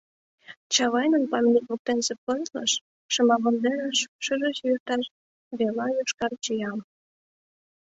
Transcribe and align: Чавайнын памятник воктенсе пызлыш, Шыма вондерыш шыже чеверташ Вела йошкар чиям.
Чавайнын 0.73 1.23
памятник 1.31 1.65
воктенсе 1.69 2.13
пызлыш, 2.25 2.71
Шыма 3.13 3.35
вондерыш 3.43 3.99
шыже 4.25 4.49
чеверташ 4.57 5.03
Вела 5.57 5.87
йошкар 5.97 6.33
чиям. 6.43 6.79